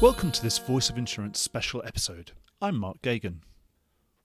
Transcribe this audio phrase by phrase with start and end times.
[0.00, 2.32] Welcome to this Voice of Insurance special episode.
[2.62, 3.40] I'm Mark Geoghegan.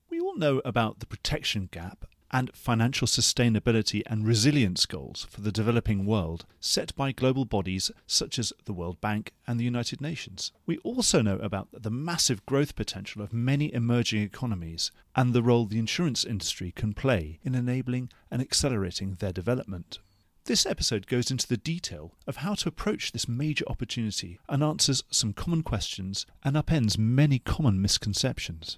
[0.10, 5.52] We all know about the protection gap and financial sustainability and resilience goals for the
[5.52, 10.54] developing world set by global bodies such as the World Bank and the United Nations.
[10.66, 15.66] We also know about the massive growth potential of many emerging economies and the role
[15.66, 20.00] the insurance industry can play in enabling and accelerating their development.
[20.46, 25.04] This episode goes into the detail of how to approach this major opportunity and answers
[25.10, 28.78] some common questions and upends many common misconceptions.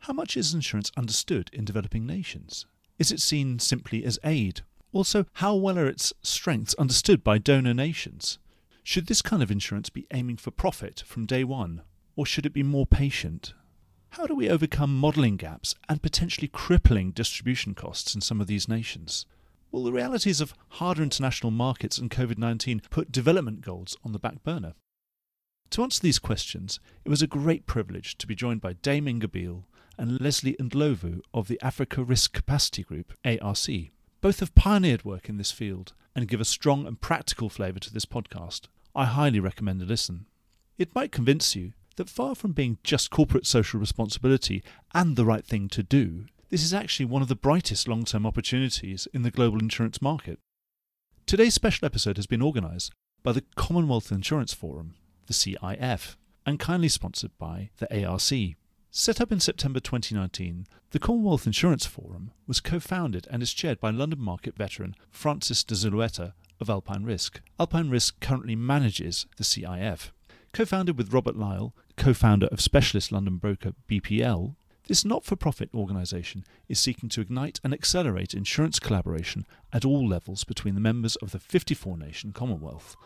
[0.00, 2.66] How much is insurance understood in developing nations?
[2.98, 4.60] Is it seen simply as aid?
[4.92, 8.38] Also, how well are its strengths understood by donor nations?
[8.82, 11.80] Should this kind of insurance be aiming for profit from day one,
[12.14, 13.54] or should it be more patient?
[14.10, 18.68] How do we overcome modelling gaps and potentially crippling distribution costs in some of these
[18.68, 19.24] nations?
[19.70, 24.18] Well, the realities of harder international markets and COVID 19 put development goals on the
[24.18, 24.74] back burner.
[25.70, 29.28] To answer these questions, it was a great privilege to be joined by Dame Inga
[29.98, 33.66] and Lesley Ndlovu of the Africa Risk Capacity Group, ARC.
[34.20, 37.92] Both have pioneered work in this field and give a strong and practical flavour to
[37.92, 38.68] this podcast.
[38.94, 40.26] I highly recommend a listen.
[40.78, 44.62] It might convince you that far from being just corporate social responsibility
[44.94, 46.26] and the right thing to do,
[46.56, 50.38] this is actually one of the brightest long term opportunities in the global insurance market.
[51.26, 54.94] Today's special episode has been organised by the Commonwealth Insurance Forum,
[55.26, 58.32] the CIF, and kindly sponsored by the ARC.
[58.90, 63.78] Set up in September 2019, the Commonwealth Insurance Forum was co founded and is chaired
[63.78, 67.42] by London market veteran Francis de Zulueta of Alpine Risk.
[67.60, 70.10] Alpine Risk currently manages the CIF.
[70.54, 74.54] Co founded with Robert Lyle, co founder of specialist London broker BPL,
[74.86, 80.06] this not for profit organisation is seeking to ignite and accelerate insurance collaboration at all
[80.06, 82.96] levels between the members of the 54 nation Commonwealth,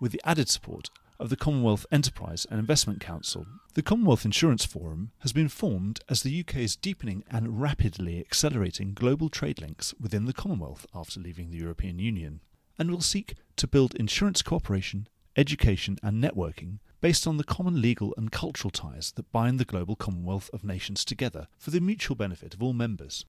[0.00, 0.90] with the added support
[1.20, 3.46] of the Commonwealth Enterprise and Investment Council.
[3.74, 9.28] The Commonwealth Insurance Forum has been formed as the UK's deepening and rapidly accelerating global
[9.28, 12.40] trade links within the Commonwealth after leaving the European Union,
[12.78, 18.14] and will seek to build insurance cooperation, education, and networking based on the common legal
[18.16, 22.54] and cultural ties that bind the global Commonwealth of Nations together for the mutual benefit
[22.54, 23.24] of all members.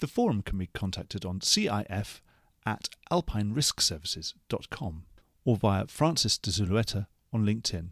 [0.00, 2.20] The forum can be contacted on CIF
[2.66, 5.04] at alpineriskservices.com
[5.44, 7.90] or via Francis de Zulueta on LinkedIn.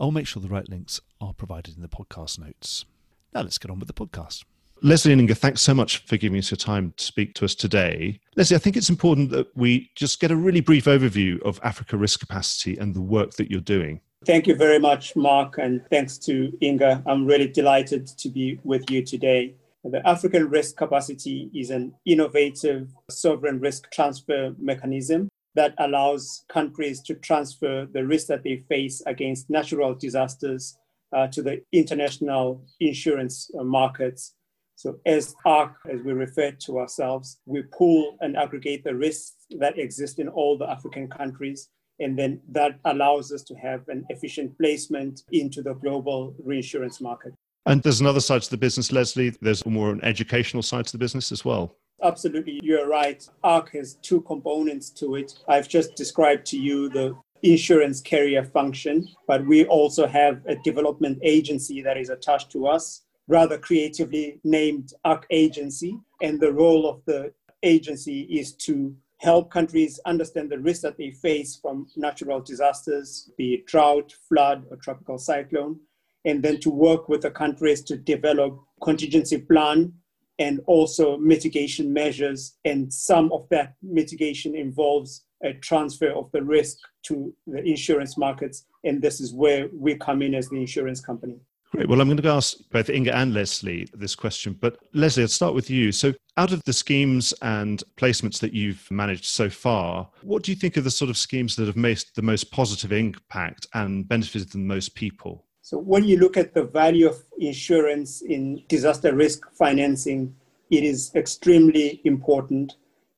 [0.00, 2.84] I'll make sure the right links are provided in the podcast notes.
[3.32, 4.44] Now let's get on with the podcast.
[4.82, 7.54] Lesley and Inga, thanks so much for giving us your time to speak to us
[7.54, 8.20] today.
[8.36, 11.96] Lesley, I think it's important that we just get a really brief overview of Africa
[11.96, 14.00] Risk Capacity and the work that you're doing.
[14.26, 17.04] Thank you very much, Mark, and thanks to Inga.
[17.06, 19.54] I'm really delighted to be with you today.
[19.84, 27.14] The African Risk Capacity is an innovative sovereign risk transfer mechanism that allows countries to
[27.14, 30.76] transfer the risk that they face against natural disasters
[31.16, 34.34] uh, to the international insurance uh, markets.
[34.74, 39.78] So, as ARC, as we refer to ourselves, we pool and aggregate the risks that
[39.78, 41.68] exist in all the African countries
[42.00, 47.32] and then that allows us to have an efficient placement into the global reinsurance market.
[47.66, 49.30] And there's another side to the business, Lesley.
[49.40, 51.74] There's more an educational side to the business as well.
[52.02, 53.26] Absolutely, you're right.
[53.42, 55.32] ARC has two components to it.
[55.48, 61.18] I've just described to you the insurance carrier function, but we also have a development
[61.22, 65.98] agency that is attached to us, rather creatively named ARC Agency.
[66.22, 71.10] And the role of the agency is to help countries understand the risks that they
[71.10, 75.80] face from natural disasters, be it drought, flood, or tropical cyclone,
[76.24, 79.92] and then to work with the countries to develop contingency plan
[80.38, 82.56] and also mitigation measures.
[82.64, 88.66] And some of that mitigation involves a transfer of the risk to the insurance markets.
[88.84, 91.40] And this is where we come in as the insurance company.
[91.76, 91.90] Great.
[91.90, 95.54] Well, I'm going to ask both Inga and Lesley this question, but Lesley, I'll start
[95.54, 95.92] with you.
[95.92, 100.56] So, out of the schemes and placements that you've managed so far, what do you
[100.56, 104.48] think are the sort of schemes that have made the most positive impact and benefited
[104.48, 105.44] the most people?
[105.60, 110.34] So, when you look at the value of insurance in disaster risk financing,
[110.70, 112.76] it is extremely important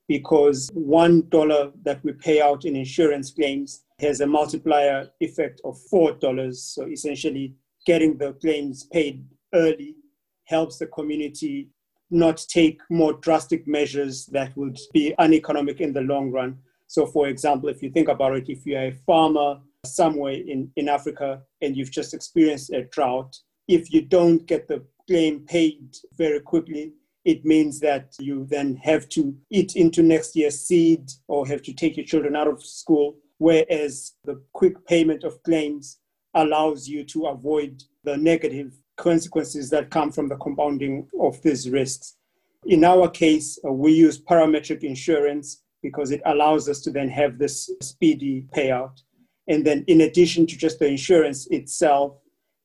[0.09, 5.79] because one dollar that we pay out in insurance claims has a multiplier effect of
[5.79, 6.61] four dollars.
[6.61, 7.55] So, essentially,
[7.87, 9.97] getting the claims paid early
[10.45, 11.69] helps the community
[12.11, 16.59] not take more drastic measures that would be uneconomic in the long run.
[16.87, 20.89] So, for example, if you think about it, if you're a farmer somewhere in, in
[20.89, 23.37] Africa and you've just experienced a drought,
[23.69, 26.95] if you don't get the claim paid very quickly,
[27.25, 31.75] it means that you then have to eat into next year's seed or have to
[31.75, 33.17] take your children out of school.
[33.37, 35.99] Whereas the quick payment of claims
[36.39, 42.17] allows you to avoid the negative consequences that come from the compounding of these risks.
[42.67, 47.39] In our case, uh, we use parametric insurance because it allows us to then have
[47.39, 49.03] this speedy payout.
[49.47, 52.19] And then, in addition to just the insurance itself,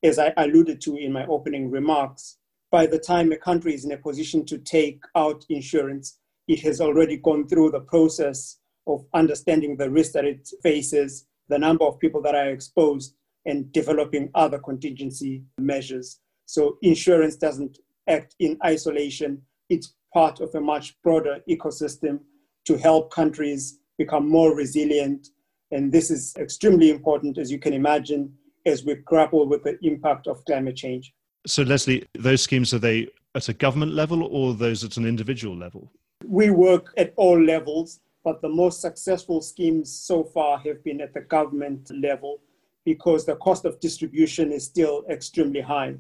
[0.03, 2.37] as I alluded to in my opening remarks,
[2.71, 6.81] by the time a country is in a position to take out insurance, it has
[6.81, 11.99] already gone through the process of understanding the risk that it faces, the number of
[11.99, 16.19] people that are exposed, and developing other contingency measures.
[16.45, 19.41] So insurance doesn't act in isolation.
[19.69, 22.19] It's part of a much broader ecosystem
[22.65, 25.29] to help countries become more resilient.
[25.71, 28.33] And this is extremely important, as you can imagine,
[28.65, 31.13] as we grapple with the impact of climate change.
[31.45, 35.57] So, Lesley, those schemes are they at a government level or those at an individual
[35.57, 35.91] level?
[36.25, 41.13] We work at all levels, but the most successful schemes so far have been at
[41.13, 42.39] the government level
[42.85, 45.95] because the cost of distribution is still extremely high.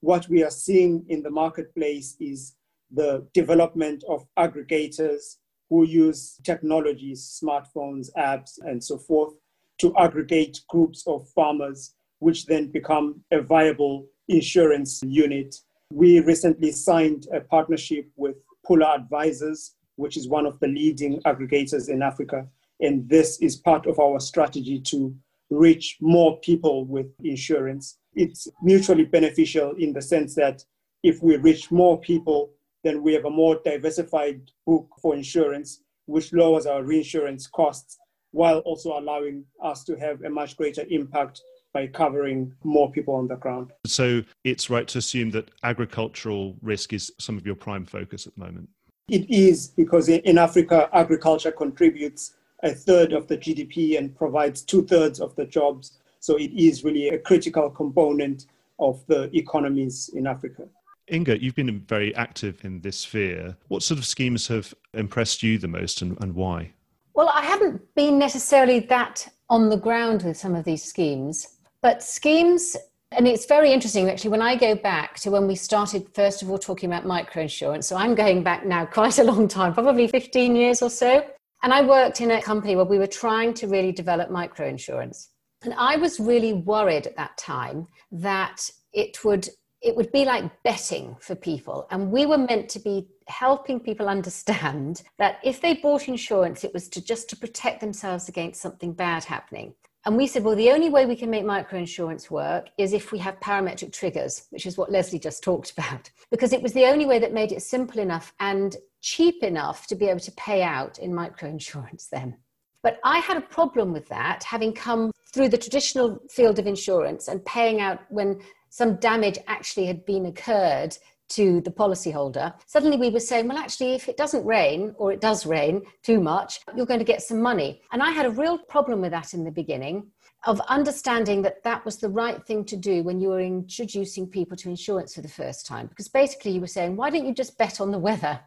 [0.00, 2.56] What we are seeing in the marketplace is
[2.90, 5.36] the development of aggregators
[5.70, 9.34] who use technologies, smartphones, apps, and so forth
[9.78, 15.56] to aggregate groups of farmers, which then become a viable insurance unit.
[15.92, 21.88] We recently signed a partnership with Pula Advisors, which is one of the leading aggregators
[21.88, 22.46] in Africa.
[22.80, 25.14] And this is part of our strategy to
[25.50, 27.98] reach more people with insurance.
[28.14, 30.64] It's mutually beneficial in the sense that
[31.02, 32.50] if we reach more people,
[32.82, 37.98] then we have a more diversified book for insurance, which lowers our reinsurance costs
[38.30, 41.40] while also allowing us to have a much greater impact
[41.72, 43.72] by covering more people on the ground.
[43.86, 48.34] So it's right to assume that agricultural risk is some of your prime focus at
[48.34, 48.68] the moment.
[49.08, 52.34] It is because in Africa, agriculture contributes
[52.64, 55.98] a third of the GDP and provides two thirds of the jobs.
[56.18, 58.46] So it is really a critical component
[58.78, 60.64] of the economies in Africa.
[61.12, 63.56] Inga, you've been very active in this sphere.
[63.68, 66.72] What sort of schemes have impressed you the most and, and why?
[67.12, 72.02] Well, I haven't been necessarily that on the ground with some of these schemes, but
[72.02, 72.74] schemes,
[73.12, 76.50] and it's very interesting actually when I go back to when we started, first of
[76.50, 77.84] all, talking about microinsurance.
[77.84, 81.24] So I'm going back now quite a long time, probably 15 years or so.
[81.64, 85.28] And I worked in a company where we were trying to really develop microinsurance.
[85.62, 89.48] And I was really worried at that time that it would
[89.80, 91.86] it would be like betting for people.
[91.90, 96.72] And we were meant to be helping people understand that if they bought insurance, it
[96.72, 99.74] was to just to protect themselves against something bad happening.
[100.06, 103.18] And we said, well, the only way we can make microinsurance work is if we
[103.20, 107.06] have parametric triggers, which is what Lesley just talked about, because it was the only
[107.06, 110.98] way that made it simple enough and cheap enough to be able to pay out
[110.98, 112.34] in microinsurance then.
[112.82, 117.28] But I had a problem with that, having come through the traditional field of insurance
[117.28, 118.40] and paying out when
[118.70, 120.96] some damage actually had been occurred
[121.30, 125.20] to the policyholder, suddenly we were saying, well, actually, if it doesn't rain or it
[125.20, 127.82] does rain too much, you're going to get some money.
[127.92, 130.10] And I had a real problem with that in the beginning
[130.46, 134.56] of understanding that that was the right thing to do when you were introducing people
[134.58, 135.88] to insurance for the first time.
[135.88, 138.40] Because basically, you were saying, why don't you just bet on the weather?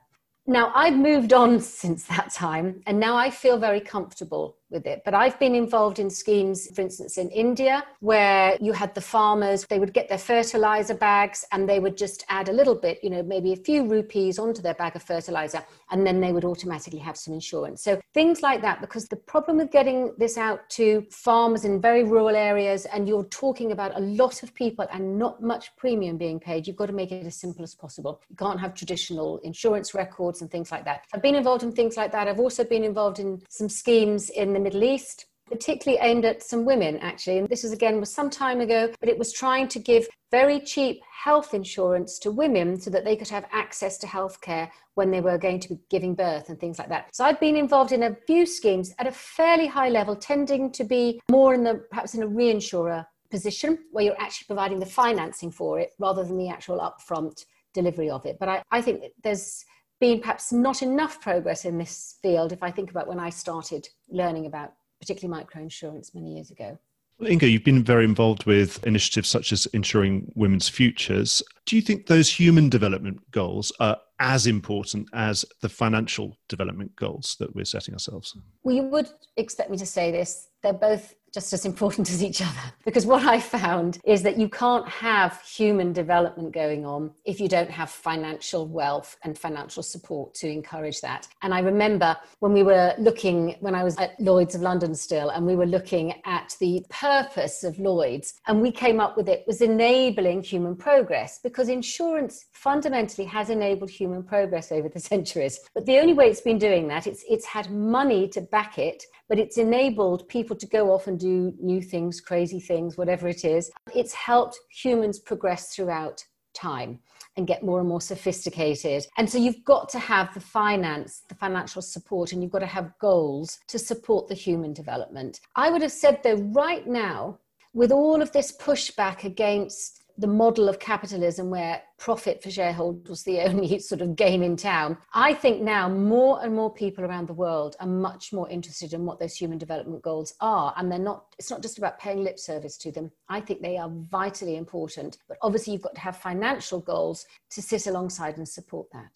[0.49, 5.01] Now, I've moved on since that time, and now I feel very comfortable with it.
[5.05, 9.65] But I've been involved in schemes, for instance, in India, where you had the farmers,
[9.69, 13.09] they would get their fertilizer bags and they would just add a little bit, you
[13.09, 16.99] know, maybe a few rupees onto their bag of fertilizer, and then they would automatically
[16.99, 17.81] have some insurance.
[17.81, 22.03] So things like that, because the problem with getting this out to farmers in very
[22.03, 26.39] rural areas, and you're talking about a lot of people and not much premium being
[26.39, 28.21] paid, you've got to make it as simple as possible.
[28.29, 31.05] You can't have traditional insurance records and things like that.
[31.13, 32.27] I've been involved in things like that.
[32.27, 36.65] I've also been involved in some schemes in the Middle East, particularly aimed at some
[36.65, 39.79] women actually and this is again was some time ago but it was trying to
[39.79, 44.69] give very cheap health insurance to women so that they could have access to healthcare
[44.95, 47.55] when they were going to be giving birth and things like that so i've been
[47.55, 51.63] involved in a few schemes at a fairly high level tending to be more in
[51.63, 56.23] the perhaps in a reinsurer position where you're actually providing the financing for it rather
[56.23, 59.63] than the actual upfront delivery of it but i, I think there's
[59.99, 63.87] been perhaps not enough progress in this field if I think about when I started
[64.09, 66.77] learning about particularly microinsurance many years ago.
[67.19, 71.41] Well, Inga, you've been very involved with initiatives such as ensuring women's futures.
[71.65, 77.35] Do you think those human development goals are as important as the financial development goals
[77.39, 78.37] that we're setting ourselves?
[78.63, 80.49] Well, you would expect me to say this.
[80.61, 82.73] They're both just as important as each other.
[82.85, 87.47] Because what I found is that you can't have human development going on if you
[87.47, 91.27] don't have financial wealth and financial support to encourage that.
[91.41, 95.29] And I remember when we were looking, when I was at Lloyd's of London still,
[95.29, 99.43] and we were looking at the purpose of Lloyd's, and we came up with it
[99.47, 105.59] was enabling human progress because insurance fundamentally has enabled human progress over the centuries.
[105.73, 109.03] But the only way it's been doing that, it's, it's had money to back it
[109.29, 113.43] but it's enabled people to go off and do new things, crazy things, whatever it
[113.43, 113.71] is.
[113.93, 116.99] It's helped humans progress throughout time
[117.35, 119.05] and get more and more sophisticated.
[119.17, 122.65] And so you've got to have the finance, the financial support, and you've got to
[122.65, 125.39] have goals to support the human development.
[125.55, 127.39] I would have said, though, right now,
[127.73, 133.23] with all of this pushback against the model of capitalism where profit for shareholders was
[133.23, 134.97] the only sort of game in town.
[135.13, 139.05] I think now more and more people around the world are much more interested in
[139.05, 140.73] what those human development goals are.
[140.77, 143.11] And they're not, it's not just about paying lip service to them.
[143.29, 145.17] I think they are vitally important.
[145.27, 149.11] But obviously, you've got to have financial goals to sit alongside and support that.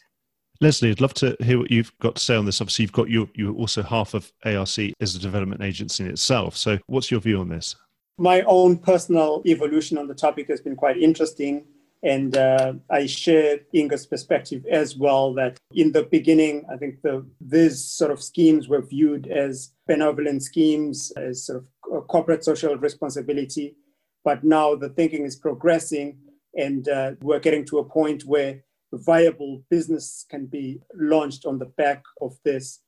[0.59, 2.61] Lesley, I'd love to hear what you've got to say on this.
[2.61, 6.55] Obviously, you've got you you also half of ARC as a development agency in itself.
[6.55, 7.75] So, what's your view on this?
[8.17, 11.65] My own personal evolution on the topic has been quite interesting.
[12.03, 17.25] And uh, I share Inga's perspective as well that in the beginning, I think the,
[17.39, 23.75] these sort of schemes were viewed as benevolent schemes, as sort of corporate social responsibility.
[24.23, 26.17] But now the thinking is progressing,
[26.55, 28.63] and uh, we're getting to a point where
[28.93, 32.79] viable business can be launched on the back of this.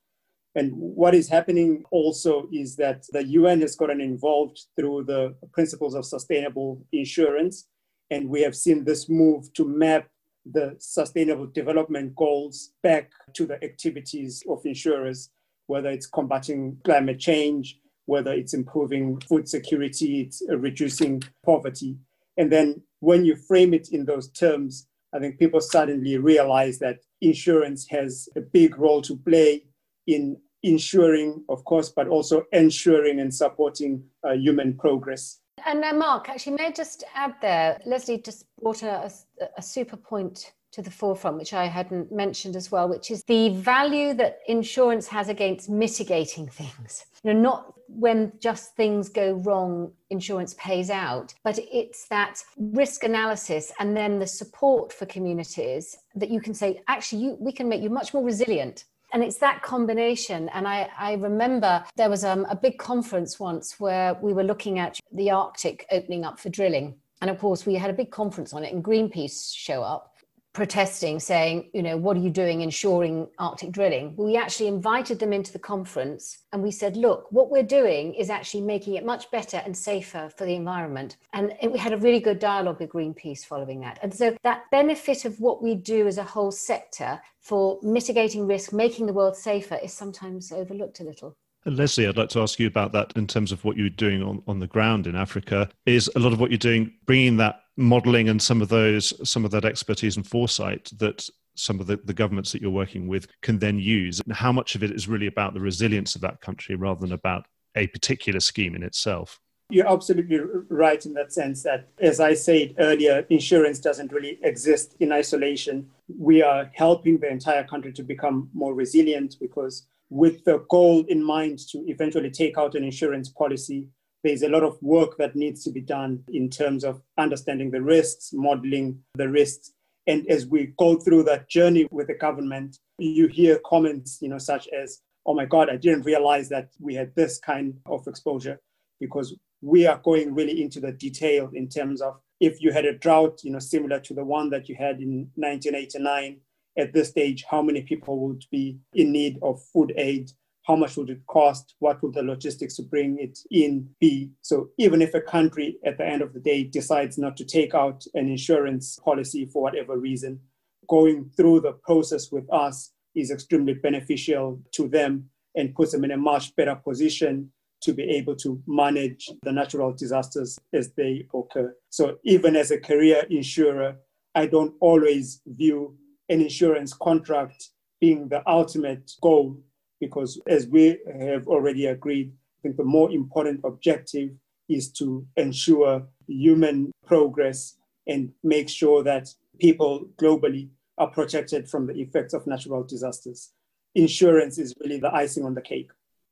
[0.54, 5.94] And what is happening also is that the UN has gotten involved through the principles
[5.94, 7.66] of sustainable insurance.
[8.10, 10.08] And we have seen this move to map
[10.46, 15.30] the sustainable development goals back to the activities of insurers,
[15.66, 21.96] whether it's combating climate change, whether it's improving food security, it's reducing poverty.
[22.36, 26.98] And then when you frame it in those terms, I think people suddenly realize that
[27.20, 29.64] insurance has a big role to play
[30.06, 35.40] in ensuring, of course, but also ensuring and supporting uh, human progress.
[35.66, 39.10] And uh, Mark, actually, may I just add there, Lesley just brought a,
[39.56, 43.50] a, super point to the forefront, which I hadn't mentioned as well, which is the
[43.50, 47.06] value that insurance has against mitigating things.
[47.22, 53.04] You know, not when just things go wrong, insurance pays out, but it's that risk
[53.04, 57.68] analysis and then the support for communities that you can say, actually, you, we can
[57.68, 60.48] make you much more resilient and it's that combination.
[60.50, 64.80] And I, I remember there was um, a big conference once where we were looking
[64.80, 66.96] at the Arctic opening up for drilling.
[67.22, 70.13] And of course, we had a big conference on it, and Greenpeace show up
[70.54, 74.14] protesting, saying, you know, what are you doing ensuring Arctic drilling?
[74.16, 78.30] We actually invited them into the conference and we said, look, what we're doing is
[78.30, 81.16] actually making it much better and safer for the environment.
[81.32, 83.98] And we had a really good dialogue with Greenpeace following that.
[84.02, 88.72] And so that benefit of what we do as a whole sector for mitigating risk,
[88.72, 91.36] making the world safer, is sometimes overlooked a little.
[91.66, 94.42] Lesley, I'd like to ask you about that in terms of what you're doing on,
[94.46, 95.68] on the ground in Africa.
[95.86, 99.44] Is a lot of what you're doing bringing that modeling and some of those, some
[99.44, 103.26] of that expertise and foresight that some of the, the governments that you're working with
[103.42, 104.20] can then use?
[104.20, 107.12] And how much of it is really about the resilience of that country rather than
[107.12, 109.40] about a particular scheme in itself?
[109.70, 110.38] You're absolutely
[110.68, 115.88] right in that sense that, as I said earlier, insurance doesn't really exist in isolation.
[116.18, 121.24] We are helping the entire country to become more resilient because with the goal in
[121.24, 123.88] mind to eventually take out an insurance policy.
[124.24, 127.82] There's a lot of work that needs to be done in terms of understanding the
[127.82, 129.72] risks, modeling the risks.
[130.06, 134.38] And as we go through that journey with the government, you hear comments, you know,
[134.38, 138.58] such as, oh my God, I didn't realize that we had this kind of exposure
[138.98, 142.96] because we are going really into the detail in terms of if you had a
[142.96, 146.40] drought, you know, similar to the one that you had in 1989,
[146.76, 150.30] at this stage how many people would be in need of food aid
[150.64, 154.68] how much would it cost what would the logistics to bring it in be so
[154.78, 158.04] even if a country at the end of the day decides not to take out
[158.14, 160.40] an insurance policy for whatever reason
[160.88, 166.10] going through the process with us is extremely beneficial to them and puts them in
[166.10, 171.74] a much better position to be able to manage the natural disasters as they occur.
[171.90, 173.96] So, even as a career insurer,
[174.34, 175.96] I don't always view
[176.28, 177.68] an insurance contract
[178.00, 179.58] being the ultimate goal,
[180.06, 184.30] because as we have already agreed, I think the more important objective
[184.68, 190.68] is to ensure human progress and make sure that people globally
[190.98, 193.50] are protected from the effects of natural disasters.
[193.94, 195.90] Insurance is really the icing on the cake.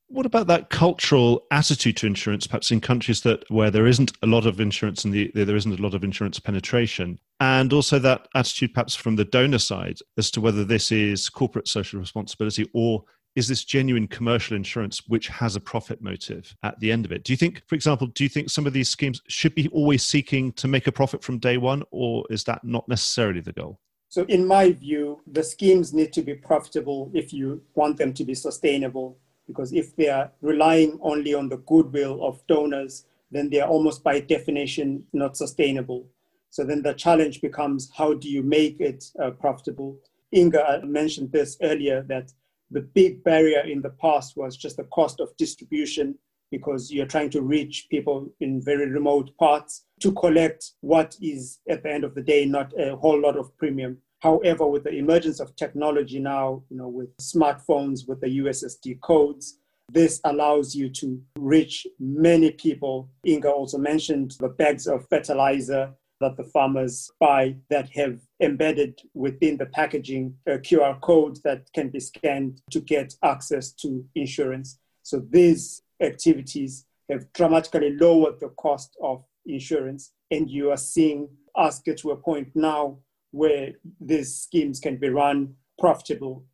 [0.09, 4.26] What about that cultural attitude to insurance, perhaps in countries that where there isn't a
[4.26, 8.29] lot of insurance and the, there isn't a lot of insurance penetration, and also that
[8.35, 13.05] attitude perhaps from the donor side as to whether this is corporate social responsibility or
[13.35, 17.25] is this genuine commercial insurance which has a profit motive at the end of it?
[17.25, 20.05] Do you think, for example, do you think some of these schemes should be always
[20.05, 23.81] seeking to make a profit from day one, or is that not necessarily the goal?
[24.09, 28.25] So, in my view, the schemes need to be profitable if you want them to
[28.25, 33.61] be sustainable because if they are relying only on the goodwill of donors, then they
[33.61, 36.07] are almost by definition not sustainable.
[36.51, 39.97] So then the challenge becomes how do you make it uh, profitable?
[40.35, 42.33] Inga mentioned this earlier that
[42.73, 46.17] the big barrier in the past was just the cost of distribution
[46.50, 51.83] because you're trying to reach people in very remote parts to collect what is at
[51.83, 55.41] the end of the day not a whole lot of premium However, with the emergence
[55.41, 59.59] of technology now, you know, with smartphones, with the USSD codes,
[59.91, 63.11] this allows you to reach many people.
[63.26, 69.57] Inga also mentioned the bags of fertilizer that the farmers buy that have embedded within
[69.57, 74.79] the packaging a QR code that can be scanned to get access to insurance.
[75.02, 80.12] So these activities have dramatically lowered the cost of insurance.
[80.31, 82.99] And you are seeing us get to a point now
[83.33, 86.45] where these schemes can be run profitable.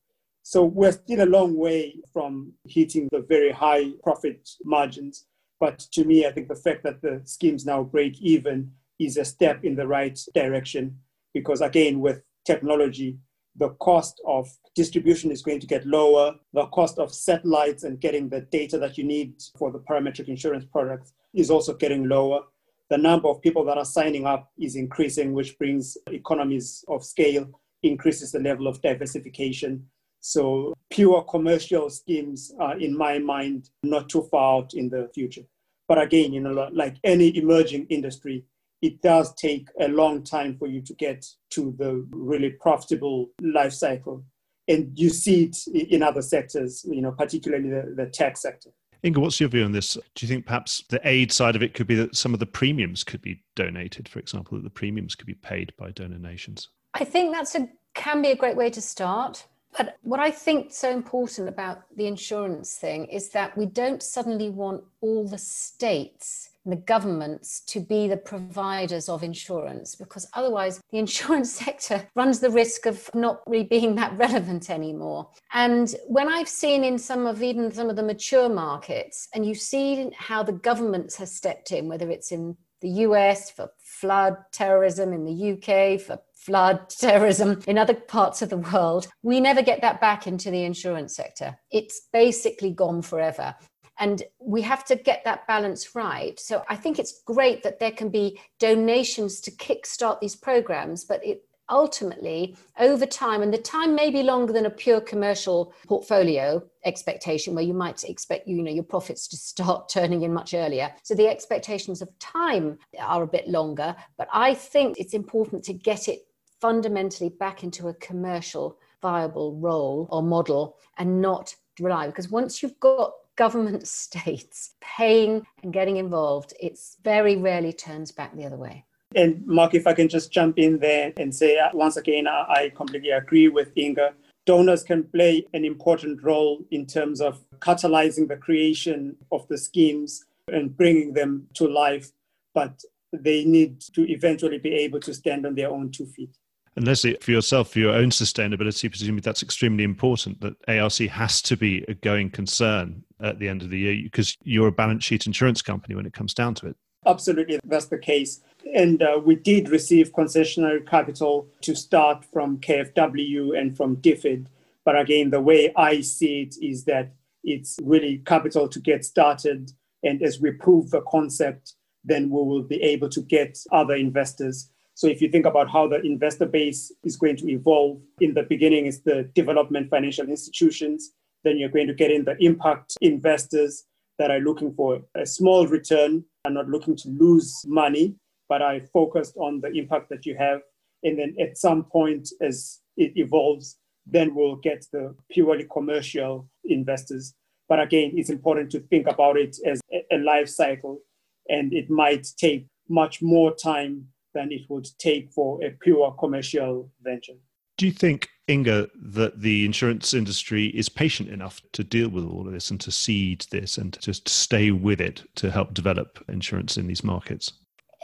[0.42, 5.26] So we're still a long way from hitting the very high profit margins.
[5.60, 9.24] But to me, I think the fact that the schemes now break even is a
[9.24, 10.98] step in the right direction
[11.34, 13.18] because, again, with technology,
[13.56, 16.34] the cost of distribution is going to get lower.
[16.52, 20.64] The cost of satellites and getting the data that you need for the parametric insurance
[20.64, 22.42] products is also getting lower
[22.90, 27.48] the number of people that are signing up is increasing, which brings economies of scale,
[27.82, 29.86] increases the level of diversification.
[30.20, 35.42] So, pure commercial schemes are, in my mind, not too far out in the future.
[35.86, 38.44] But again, you know, like any emerging industry,
[38.82, 43.73] it does take a long time for you to get to the really profitable life
[43.73, 44.25] cycle.
[44.68, 48.70] And you see it in other sectors, you know, particularly the, the tech sector.
[49.04, 49.94] Inga, what's your view on this?
[49.94, 52.47] Do you think perhaps the aid side of it could be that some of the
[52.47, 56.68] premiums could be donated, for example, that the premiums could be paid by donor nations?
[56.94, 59.46] I think that's a can be a great way to start.
[59.76, 64.48] But what I think so important about the insurance thing is that we don't suddenly
[64.50, 70.98] want all the states the governments to be the providers of insurance because otherwise the
[71.04, 75.28] insurance sector runs the risk of not really being that relevant anymore.
[75.52, 79.54] And when i've seen in some of even some of the mature markets and you
[79.54, 85.12] see how the governments have stepped in whether it's in the us for flood terrorism
[85.12, 89.81] in the uk for flood terrorism in other parts of the world we never get
[89.81, 91.59] that back into the insurance sector.
[91.70, 93.54] It's basically gone forever
[93.98, 96.38] and we have to get that balance right.
[96.38, 101.24] So I think it's great that there can be donations to kickstart these programs, but
[101.24, 106.62] it ultimately over time and the time may be longer than a pure commercial portfolio
[106.84, 110.90] expectation where you might expect you know your profits to start turning in much earlier
[111.02, 115.74] so the expectations of time are a bit longer but i think it's important to
[115.74, 116.20] get it
[116.61, 122.80] fundamentally back into a commercial viable role or model and not rely because once you've
[122.80, 128.85] got government states paying and getting involved, it's very rarely turns back the other way.
[129.14, 132.70] And Mark, if I can just jump in there and say uh, once again, I
[132.74, 134.12] completely agree with Inga.
[134.44, 140.27] Donors can play an important role in terms of catalyzing the creation of the schemes
[140.53, 142.11] and bringing them to life,
[142.55, 146.37] but they need to eventually be able to stand on their own two feet.
[146.77, 151.42] And Lesley, for yourself, for your own sustainability, presumably that's extremely important that ARC has
[151.42, 155.04] to be a going concern at the end of the year because you're a balance
[155.04, 156.76] sheet insurance company when it comes down to it.
[157.07, 158.40] Absolutely, that's the case.
[158.74, 164.46] And uh, we did receive concessionary capital to start from KFW and from DFID.
[164.85, 169.70] But again, the way I see it is that it's really capital to get started.
[170.02, 174.70] And as we prove the concept, then we will be able to get other investors
[174.98, 178.42] so if you think about how the investor base is going to evolve, in the
[178.42, 181.12] beginning is the development financial institutions.
[181.44, 183.85] Then you're going to get in the impact investors
[184.18, 188.16] that are looking for a small return and not looking to lose money,
[188.48, 190.61] but are focused on the impact that you have.
[191.05, 197.35] And then at some point, as it evolves, then we'll get the purely commercial investors.
[197.68, 201.01] But again, it's important to think about it as a life cycle,
[201.48, 206.90] and it might take much more time than it would take for a pure commercial
[207.03, 207.35] venture.
[207.77, 212.46] Do you think Inga, that the insurance industry is patient enough to deal with all
[212.46, 216.24] of this and to seed this and to just stay with it to help develop
[216.28, 217.52] insurance in these markets?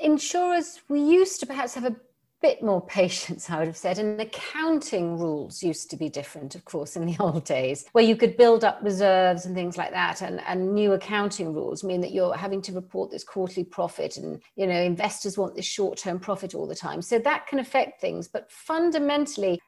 [0.02, 1.96] Insurers, we used to perhaps have a
[2.42, 3.98] bit more patience, I would have said.
[3.98, 8.14] And accounting rules used to be different, of course, in the old days, where you
[8.14, 10.20] could build up reserves and things like that.
[10.20, 14.42] And, and new accounting rules mean that you're having to report this quarterly profit, and
[14.56, 17.00] you know investors want this short-term profit all the time.
[17.00, 18.28] So that can affect things.
[18.28, 19.58] But fundamentally,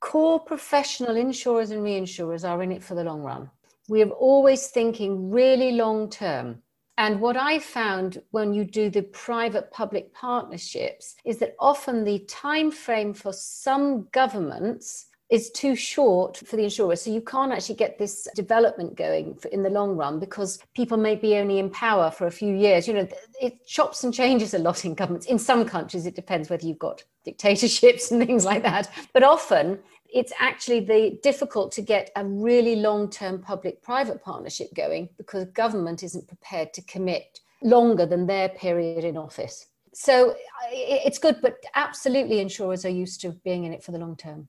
[0.00, 3.50] core professional insurers and reinsurers are in it for the long run.
[3.88, 6.62] We're always thinking really long term
[6.98, 12.20] and what I found when you do the private public partnerships is that often the
[12.20, 16.94] time frame for some governments is too short for the insurer.
[16.94, 21.16] So you can't actually get this development going in the long run because people may
[21.16, 22.86] be only in power for a few years.
[22.86, 23.08] You know,
[23.40, 25.26] it chops and changes a lot in governments.
[25.26, 28.88] In some countries, it depends whether you've got dictatorships and things like that.
[29.12, 29.80] But often
[30.12, 36.28] it's actually the difficult to get a really long-term public-private partnership going because government isn't
[36.28, 39.66] prepared to commit longer than their period in office.
[39.92, 40.36] So
[40.70, 44.46] it's good, but absolutely insurers are used to being in it for the long term.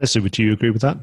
[0.00, 0.98] Lesley, would you agree with that?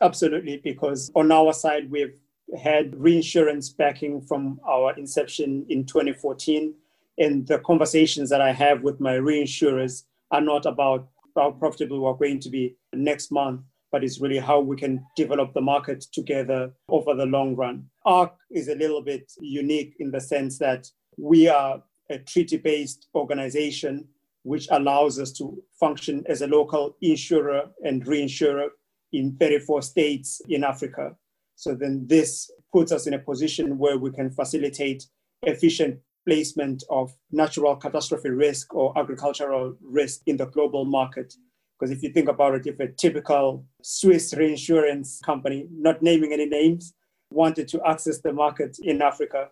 [0.00, 2.18] Absolutely, because on our side, we've
[2.60, 6.74] had reinsurance backing from our inception in 2014.
[7.18, 12.14] And the conversations that I have with my reinsurers are not about how profitable we're
[12.14, 16.72] going to be next month, but it's really how we can develop the market together
[16.88, 17.84] over the long run.
[18.04, 23.08] ARC is a little bit unique in the sense that we are a treaty based
[23.14, 24.06] organization
[24.48, 28.68] which allows us to function as a local insurer and reinsurer
[29.12, 31.14] in 34 states in Africa.
[31.54, 35.04] So then this puts us in a position where we can facilitate
[35.42, 41.34] efficient placement of natural catastrophe risk or agricultural risk in the global market.
[41.78, 46.46] Because if you think about it, if a typical Swiss reinsurance company, not naming any
[46.46, 46.94] names,
[47.30, 49.48] wanted to access the market in Africa,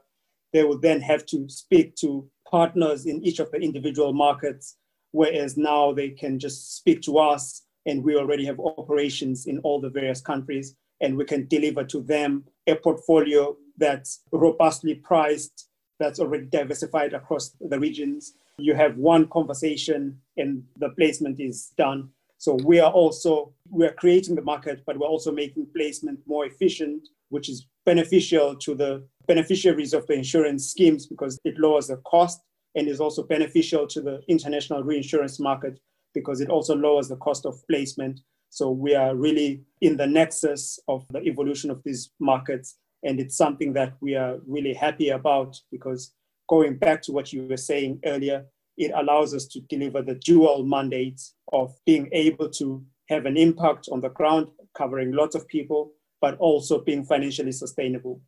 [0.55, 4.77] they would then have to speak to partners in each of the individual markets,
[5.17, 9.81] whereas now they can just speak to us and we already have operations in all
[9.81, 16.21] the various countries and we can deliver to them a portfolio that's robustly priced, that's
[16.21, 18.35] already diversified across the regions.
[18.59, 22.11] You have one conversation and the placement is done.
[22.37, 26.45] So we are also we are creating the market, but we're also making placement more
[26.45, 31.97] efficient, which is beneficial to the beneficiaries of the insurance schemes because it lowers the
[32.05, 32.43] cost
[32.77, 35.81] and is also beneficial to the international reinsurance market
[36.15, 38.21] because it also lowers the cost of placement.
[38.51, 42.77] So we are really in the nexus of the evolution of these markets.
[43.03, 46.13] And it's something that we are really happy about because
[46.49, 48.45] going back to what you were saying earlier,
[48.77, 53.89] it allows us to deliver the dual mandates of being able to have an impact
[53.91, 58.21] on the ground, covering lots of people, but also being financially sustainable.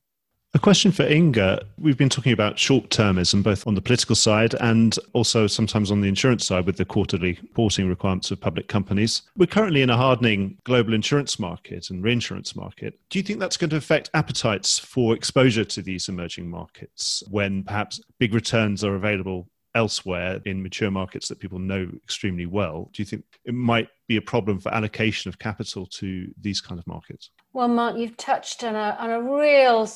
[0.54, 1.62] A question for Inga.
[1.78, 6.00] We've been talking about short termism, both on the political side and also sometimes on
[6.00, 9.22] the insurance side with the quarterly reporting requirements of public companies.
[9.36, 12.98] We're currently in a hardening global insurance market and reinsurance market.
[13.10, 17.62] Do you think that's going to affect appetites for exposure to these emerging markets when
[17.62, 23.02] perhaps big returns are available elsewhere in mature markets that people know extremely well, do
[23.02, 26.86] you think it might be a problem for allocation of capital to these kind of
[26.86, 27.30] markets?
[27.52, 29.86] Well, Mark, you've touched on a, on a real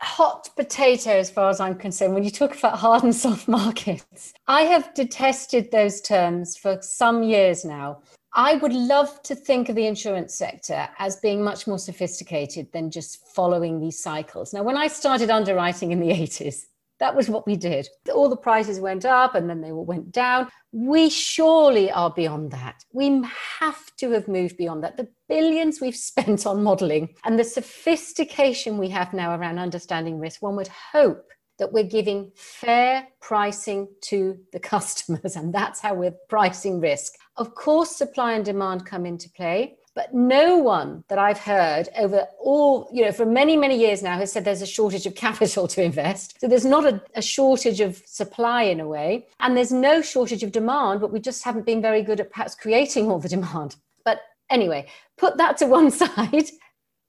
[0.00, 4.32] hot potato as far as I'm concerned when you talk about hard and soft markets.
[4.46, 8.00] I have detested those terms for some years now.
[8.32, 12.90] I would love to think of the insurance sector as being much more sophisticated than
[12.90, 14.52] just following these cycles.
[14.52, 16.66] Now, when I started underwriting in the 80s,
[17.00, 17.88] that was what we did.
[18.14, 20.48] All the prices went up and then they went down.
[20.70, 22.84] We surely are beyond that.
[22.92, 23.22] We
[23.58, 24.98] have to have moved beyond that.
[24.98, 30.42] The billions we've spent on modeling and the sophistication we have now around understanding risk,
[30.42, 31.26] one would hope
[31.58, 37.12] that we're giving fair pricing to the customers, and that's how we're pricing risk.
[37.36, 39.76] Of course, supply and demand come into play.
[40.00, 44.16] But no one that I've heard over all, you know, for many, many years now
[44.16, 46.40] has said there's a shortage of capital to invest.
[46.40, 49.26] So there's not a, a, shortage of supply in a way.
[49.40, 52.54] And there's no shortage of demand, but we just haven't been very good at perhaps
[52.54, 53.76] creating all the demand.
[54.06, 56.48] But anyway, put that to one side.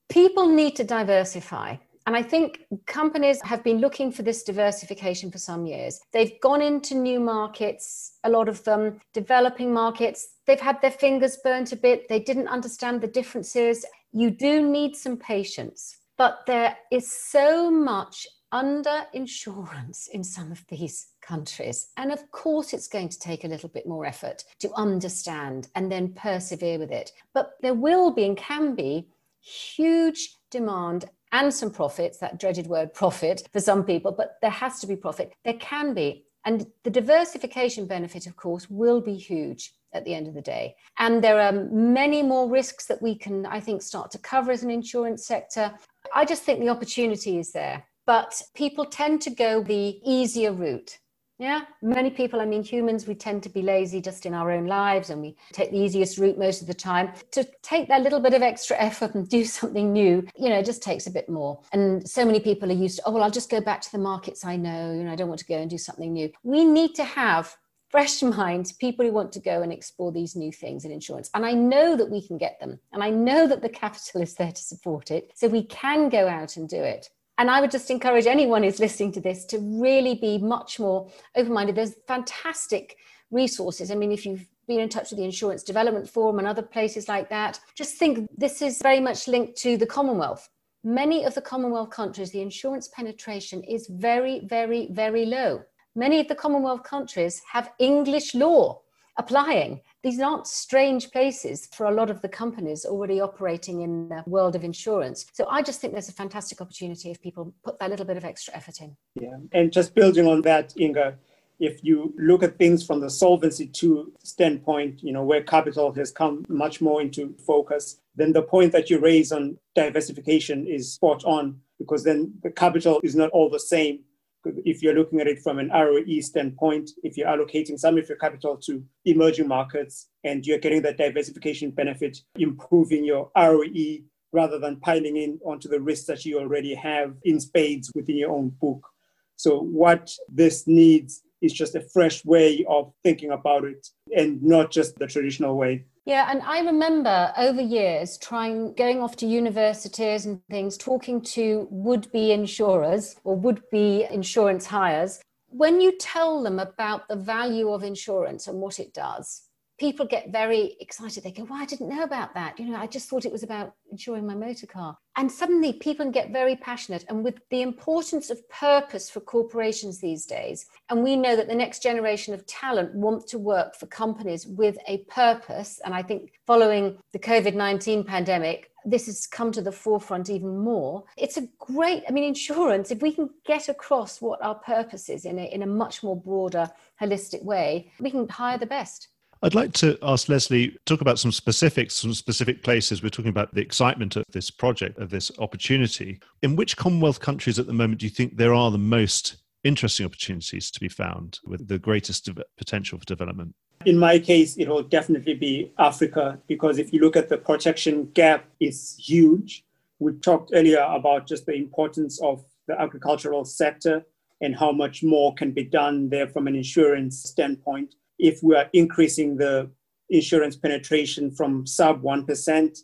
[0.09, 1.77] People need to diversify.
[2.07, 6.01] And I think companies have been looking for this diversification for some years.
[6.11, 10.35] They've gone into new markets, a lot of them, developing markets.
[10.45, 12.09] They've had their fingers burnt a bit.
[12.09, 13.85] They didn't understand the differences.
[14.11, 20.65] You do need some patience, but there is so much under insurance in some of
[20.67, 21.89] these countries.
[21.97, 25.89] And of course, it's going to take a little bit more effort to understand and
[25.91, 27.11] then persevere with it.
[27.33, 29.07] But there will be and can be
[29.39, 34.79] huge demand and some profits, that dreaded word profit for some people, but there has
[34.79, 35.33] to be profit.
[35.43, 36.25] There can be.
[36.45, 40.75] And the diversification benefit, of course, will be huge at the end of the day.
[40.97, 44.63] And there are many more risks that we can, I think, start to cover as
[44.63, 45.73] an insurance sector.
[46.15, 47.85] I just think the opportunity is there.
[48.07, 50.97] But people tend to go the easier route.
[51.41, 54.67] Yeah, many people, I mean, humans, we tend to be lazy just in our own
[54.67, 57.13] lives and we take the easiest route most of the time.
[57.31, 60.67] To take that little bit of extra effort and do something new, you know, it
[60.67, 61.59] just takes a bit more.
[61.73, 63.97] And so many people are used to, oh, well, I'll just go back to the
[63.97, 66.31] markets I know, you know, I don't want to go and do something new.
[66.43, 67.57] We need to have
[67.89, 71.31] fresh minds, people who want to go and explore these new things in insurance.
[71.33, 72.79] And I know that we can get them.
[72.93, 75.31] And I know that the capital is there to support it.
[75.33, 77.09] So we can go out and do it.
[77.37, 81.09] And I would just encourage anyone who's listening to this to really be much more
[81.35, 81.75] open minded.
[81.75, 82.97] There's fantastic
[83.31, 83.89] resources.
[83.89, 87.07] I mean, if you've been in touch with the Insurance Development Forum and other places
[87.07, 90.49] like that, just think this is very much linked to the Commonwealth.
[90.83, 95.63] Many of the Commonwealth countries, the insurance penetration is very, very, very low.
[95.95, 98.81] Many of the Commonwealth countries have English law
[99.17, 104.23] applying these aren't strange places for a lot of the companies already operating in the
[104.25, 105.25] world of insurance.
[105.33, 108.25] So I just think there's a fantastic opportunity if people put that little bit of
[108.25, 108.95] extra effort in.
[109.15, 109.37] Yeah.
[109.51, 111.15] And just building on that, Inga,
[111.59, 116.11] if you look at things from the solvency two standpoint, you know, where capital has
[116.11, 121.23] come much more into focus, then the point that you raise on diversification is spot
[121.23, 123.99] on because then the capital is not all the same
[124.45, 128.17] if you're looking at it from an ROE standpoint, if you're allocating some of your
[128.17, 133.97] capital to emerging markets and you're getting that diversification benefit, improving your ROE
[134.33, 138.31] rather than piling in onto the risks that you already have in spades within your
[138.31, 138.87] own book.
[139.35, 144.71] So, what this needs is just a fresh way of thinking about it and not
[144.71, 145.85] just the traditional way.
[146.05, 151.67] Yeah, and I remember over years trying going off to universities and things, talking to
[151.69, 155.21] would-be insurers or would-be insurance hires.
[155.49, 159.43] When you tell them about the value of insurance and what it does,
[159.81, 161.23] people get very excited.
[161.23, 162.59] They go, Well, I didn't know about that.
[162.59, 164.95] You know, I just thought it was about insuring my motor car.
[165.17, 167.03] And suddenly people get very passionate.
[167.09, 171.55] And with the importance of purpose for corporations these days, and we know that the
[171.55, 175.81] next generation of talent want to work for companies with a purpose.
[175.83, 180.59] And I think following the COVID 19 pandemic, this has come to the forefront even
[180.59, 181.05] more.
[181.17, 185.25] It's a great, I mean, insurance, if we can get across what our purpose is
[185.25, 186.69] in a, in a much more broader,
[187.01, 189.07] holistic way, we can hire the best.
[189.43, 193.01] I'd like to ask Lesley talk about some specifics, some specific places.
[193.01, 196.19] We're talking about the excitement of this project, of this opportunity.
[196.43, 200.05] In which Commonwealth countries at the moment do you think there are the most interesting
[200.05, 203.55] opportunities to be found with the greatest potential for development?
[203.83, 208.11] In my case, it will definitely be Africa because if you look at the protection
[208.13, 209.63] gap, it's huge.
[209.97, 214.05] We talked earlier about just the importance of the agricultural sector
[214.39, 218.69] and how much more can be done there from an insurance standpoint if we are
[218.71, 219.69] increasing the
[220.09, 222.77] insurance penetration from sub 1%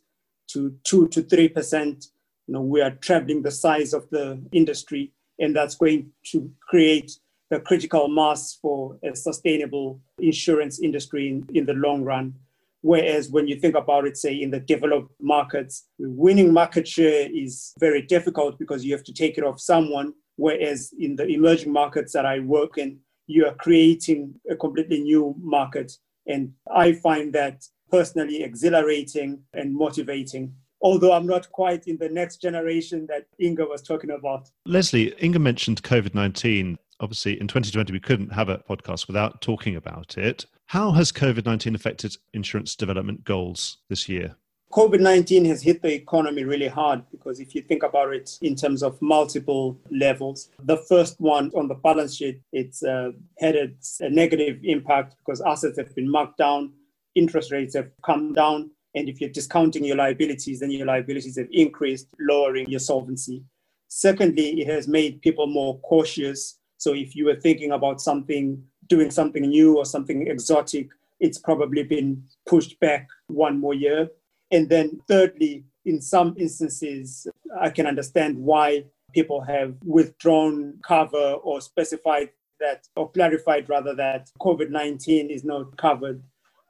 [0.47, 2.07] to 2 to 3%,
[2.47, 7.11] you know, we are trebling the size of the industry, and that's going to create
[7.51, 12.33] the critical mass for a sustainable insurance industry in, in the long run.
[12.81, 17.73] Whereas when you think about it, say in the developed markets, winning market share is
[17.79, 20.13] very difficult because you have to take it off someone.
[20.35, 25.35] Whereas in the emerging markets that I work in, you are creating a completely new
[25.39, 25.91] market.
[26.25, 30.53] And I find that personally exhilarating and motivating.
[30.81, 34.49] Although I'm not quite in the next generation that Inga was talking about.
[34.65, 36.77] Lesley, Inga mentioned COVID 19.
[36.99, 40.45] Obviously, in 2020, we couldn't have a podcast without talking about it.
[40.65, 44.35] How has COVID 19 affected insurance development goals this year?
[44.73, 48.53] COVID 19 has hit the economy really hard because if you think about it in
[48.53, 53.69] terms of multiple levels, the first one on the balance sheet, it's uh, had a,
[54.01, 56.73] a negative impact because assets have been marked down,
[57.15, 58.69] interest rates have come down.
[58.93, 63.43] And if you're discounting your liabilities, then your liabilities have increased, lowering your solvency.
[63.87, 66.59] Secondly, it has made people more cautious.
[66.77, 71.83] So if you were thinking about something, doing something new or something exotic, it's probably
[71.83, 74.09] been pushed back one more year.
[74.51, 77.27] And then, thirdly, in some instances,
[77.59, 82.29] I can understand why people have withdrawn cover or specified
[82.59, 86.23] that, or clarified rather, that COVID 19 is not covered.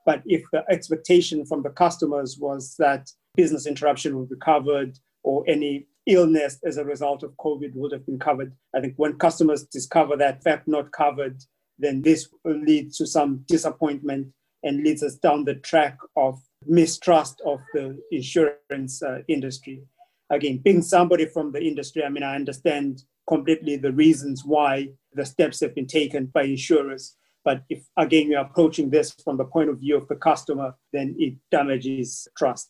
[0.06, 5.44] But if the expectation from the customers was that business interruption would be covered or
[5.48, 8.54] any illness as a result of COVID would have been covered.
[8.76, 11.44] I think when customers discover that fact not covered,
[11.78, 14.28] then this will lead to some disappointment
[14.64, 19.84] and leads us down the track of mistrust of the insurance uh, industry.
[20.30, 25.26] Again, being somebody from the industry, I mean, I understand completely the reasons why the
[25.26, 27.16] steps have been taken by insurers.
[27.44, 31.16] But if, again, you're approaching this from the point of view of the customer, then
[31.18, 32.70] it damages trust.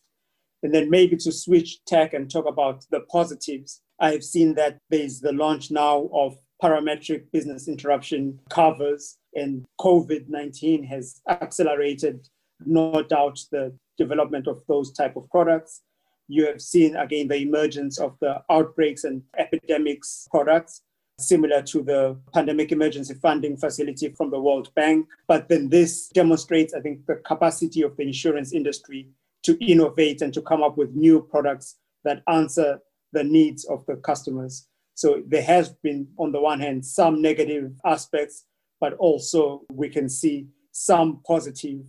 [0.62, 5.20] And then maybe to switch tack and talk about the positives, I've seen that there's
[5.20, 12.28] the launch now of parametric business interruption covers, and COVID 19 has accelerated,
[12.64, 15.82] no doubt, the development of those type of products.
[16.28, 20.82] You have seen again the emergence of the outbreaks and epidemics products,
[21.18, 25.06] similar to the pandemic emergency funding facility from the World Bank.
[25.26, 29.08] But then this demonstrates, I think, the capacity of the insurance industry
[29.44, 32.80] to innovate and to come up with new products that answer
[33.12, 34.66] the needs of the customers.
[34.94, 38.44] So there has been, on the one hand, some negative aspects,
[38.80, 41.80] but also we can see some positive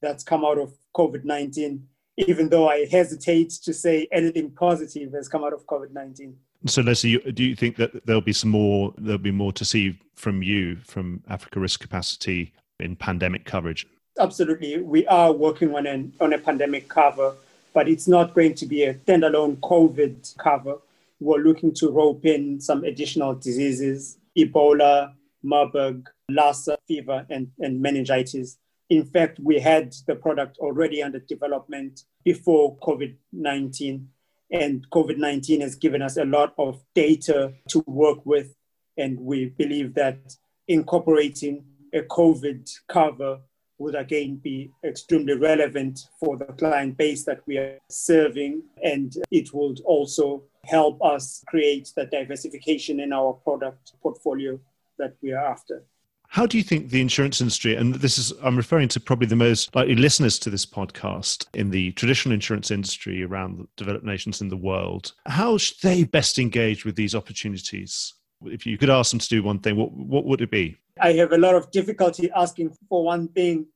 [0.00, 5.28] that's come out of COVID 19, even though I hesitate to say anything positive has
[5.28, 6.36] come out of COVID 19.
[6.66, 8.92] So, Lesley, do you think that there'll be some more?
[8.98, 13.86] There'll be more to see from you from Africa Risk Capacity in pandemic coverage
[14.18, 17.34] absolutely, we are working on an on a pandemic cover,
[17.72, 20.76] but it's not going to be a standalone COVID cover.
[21.20, 28.58] We're looking to rope in some additional diseases, Ebola, Marburg, Lassa fever, and, and meningitis.
[28.90, 34.08] In fact, we had the product already under development before COVID 19,
[34.50, 38.54] and COVID 19 has given us a lot of data to work with.
[38.96, 40.18] And we believe that
[40.66, 43.40] incorporating a COVID cover
[43.78, 48.62] would again be extremely relevant for the client base that we are serving.
[48.82, 54.58] And it would also help us create the diversification in our product portfolio
[54.98, 55.84] that we are after.
[56.30, 59.34] How do you think the insurance industry, and this is, I'm referring to probably the
[59.34, 64.48] most likely listeners to this podcast in the traditional insurance industry around developed nations in
[64.48, 68.12] the world, how should they best engage with these opportunities?
[68.44, 70.76] If you could ask them to do one thing, what, what would it be?
[71.00, 73.66] I have a lot of difficulty asking for one thing,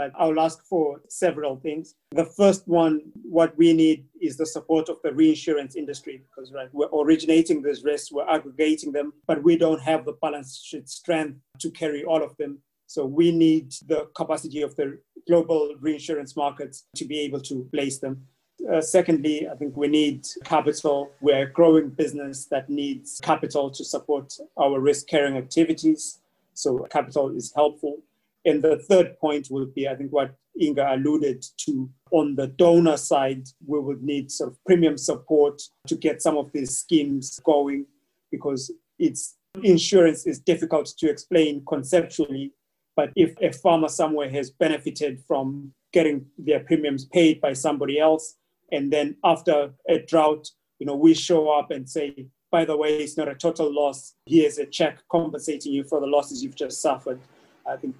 [0.00, 1.94] but I'll ask for several things.
[2.12, 6.70] The first one, what we need is the support of the reinsurance industry because right,
[6.72, 11.36] we're originating these risks, we're aggregating them, but we don't have the balance sheet strength
[11.58, 12.60] to carry all of them.
[12.86, 17.98] So we need the capacity of the global reinsurance markets to be able to place
[17.98, 18.26] them.
[18.72, 21.10] Uh, secondly, I think we need capital.
[21.20, 26.20] We're a growing business that needs capital to support our risk carrying activities.
[26.54, 27.98] So capital is helpful.
[28.44, 32.96] And the third point will be, I think, what Inga alluded to on the donor
[32.96, 37.86] side, we would need sort of premium support to get some of these schemes going
[38.30, 42.52] because it's insurance is difficult to explain conceptually.
[42.96, 48.36] But if a farmer somewhere has benefited from getting their premiums paid by somebody else,
[48.72, 50.48] and then after a drought,
[50.78, 54.14] you know, we show up and say, by the way, it's not a total loss.
[54.26, 57.20] Here's a check compensating you for the losses you've just suffered.
[57.66, 57.94] I think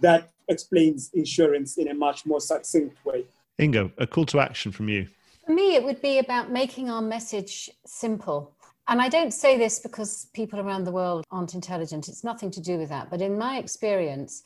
[0.00, 3.24] that explains insurance in a much more succinct way.
[3.60, 5.08] Inga, a call to action from you.
[5.46, 8.52] For me, it would be about making our message simple.
[8.88, 12.08] And I don't say this because people around the world aren't intelligent.
[12.08, 13.10] It's nothing to do with that.
[13.10, 14.44] But in my experience,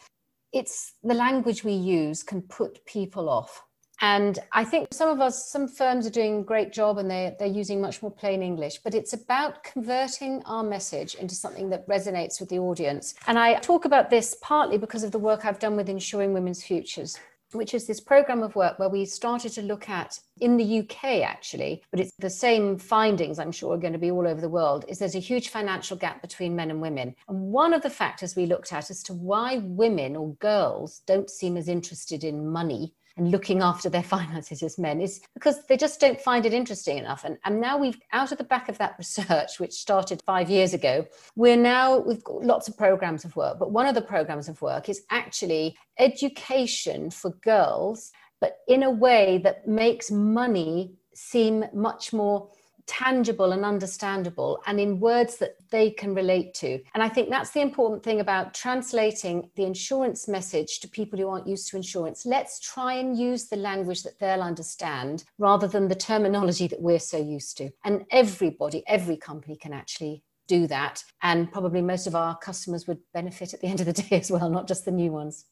[0.52, 3.62] it's the language we use can put people off.
[4.00, 7.36] And I think some of us, some firms are doing a great job and they,
[7.38, 11.86] they're using much more plain English, but it's about converting our message into something that
[11.86, 13.14] resonates with the audience.
[13.26, 16.62] And I talk about this partly because of the work I've done with Insuring Women's
[16.62, 17.18] Futures
[17.52, 21.22] which is this program of work where we started to look at in the UK
[21.22, 24.48] actually, but it's the same findings I'm sure are going to be all over the
[24.48, 27.14] world, is there's a huge financial gap between men and women.
[27.28, 31.30] And one of the factors we looked at as to why women or girls don't
[31.30, 35.76] seem as interested in money and looking after their finances as men is because they
[35.76, 37.24] just don't find it interesting enough.
[37.24, 40.74] And, and now we've, out of the back of that research, which started five years
[40.74, 43.58] ago, we're now, we've got lots of programs of work.
[43.58, 48.90] But one of the programs of work is actually education for girls, but in a
[48.90, 52.48] way that makes money seem much more
[52.86, 56.80] tangible and understandable and in words that they can relate to.
[56.94, 61.28] And I think that's the important thing about translating the insurance message to people who
[61.28, 62.26] aren't used to insurance.
[62.26, 66.98] Let's try and use the language that they'll understand rather than the terminology that we're
[66.98, 67.70] so used to.
[67.84, 71.04] And everybody, every company can actually do that.
[71.22, 74.30] And probably most of our customers would benefit at the end of the day as
[74.30, 75.46] well, not just the new ones.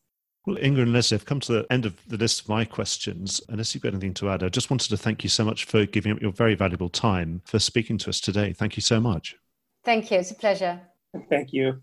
[0.49, 3.39] Well, Inga and Lesley, I've come to the end of the list of my questions.
[3.51, 5.85] Unless you've got anything to add, I just wanted to thank you so much for
[5.85, 8.55] giving up your very valuable time for speaking to us today.
[8.55, 9.37] Thank you so much.
[9.85, 10.17] Thank you.
[10.17, 10.81] It's a pleasure.
[11.29, 11.83] Thank you.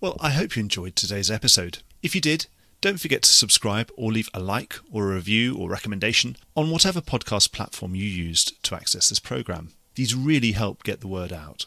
[0.00, 1.80] Well, I hope you enjoyed today's episode.
[2.02, 2.46] If you did,
[2.80, 7.02] don't forget to subscribe or leave a like or a review or recommendation on whatever
[7.02, 9.72] podcast platform you used to access this program.
[9.94, 11.66] These really help get the word out.